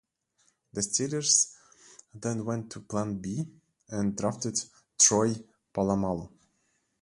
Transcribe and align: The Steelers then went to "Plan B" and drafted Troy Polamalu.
The 0.73 0.81
Steelers 0.81 1.53
then 2.11 2.43
went 2.43 2.71
to 2.71 2.79
"Plan 2.79 3.19
B" 3.19 3.45
and 3.89 4.17
drafted 4.17 4.59
Troy 4.97 5.35
Polamalu. 5.75 6.31